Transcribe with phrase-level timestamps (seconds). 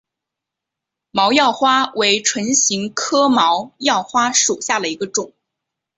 [1.11, 5.31] 毛药花为唇形科毛药花属下的一个种。